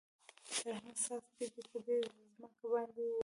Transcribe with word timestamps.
د 0.53 0.53
رحمت 0.73 0.97
څاڅکي 1.05 1.45
دې 1.53 1.61
په 1.71 1.77
دې 1.85 1.97
ځمکه 2.35 2.65
باندې 2.73 3.01
وکره. 3.05 3.19